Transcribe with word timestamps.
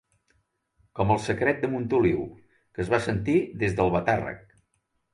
Com 0.99 1.13
el 1.15 1.19
secret 1.25 1.61
de 1.67 1.71
Montoliu, 1.75 2.25
que 2.57 2.85
es 2.87 2.93
va 2.97 3.03
sentir 3.11 3.39
des 3.65 3.81
d'Albatàrrec. 3.81 4.47